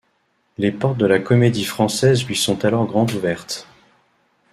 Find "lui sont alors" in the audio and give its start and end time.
2.25-2.87